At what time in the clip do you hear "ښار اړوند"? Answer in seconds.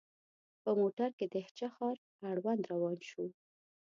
1.75-2.61